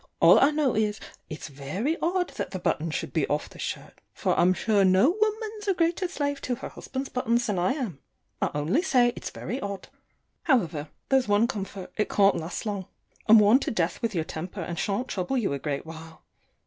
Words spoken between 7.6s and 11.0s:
am. I only say it's very odd. However,